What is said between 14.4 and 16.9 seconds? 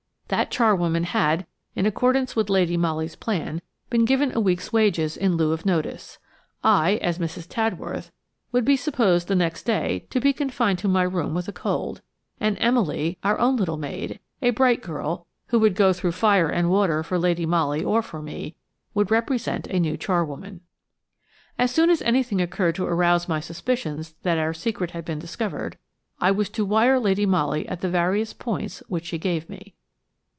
a bright girl, who would go through fire and